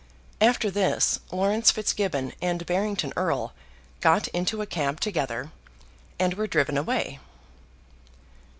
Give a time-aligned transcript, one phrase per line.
[0.41, 3.53] After this Laurence Fitzgibbon and Barrington Erle
[3.99, 5.51] got into a cab together,
[6.17, 7.19] and were driven away.